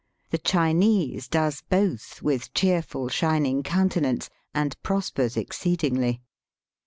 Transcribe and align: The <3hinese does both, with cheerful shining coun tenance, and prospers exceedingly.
The 0.31 0.39
<3hinese 0.39 1.29
does 1.29 1.61
both, 1.61 2.23
with 2.23 2.55
cheerful 2.55 3.07
shining 3.07 3.61
coun 3.61 3.89
tenance, 3.89 4.31
and 4.51 4.75
prospers 4.81 5.37
exceedingly. 5.37 6.23